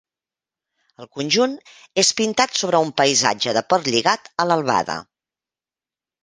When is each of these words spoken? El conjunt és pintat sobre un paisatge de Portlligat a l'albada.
El 1.03 1.09
conjunt 1.17 1.53
és 2.03 2.09
pintat 2.21 2.57
sobre 2.61 2.79
un 2.87 2.89
paisatge 3.03 3.55
de 3.59 3.63
Portlligat 3.75 4.33
a 4.45 4.49
l'albada. 4.53 4.97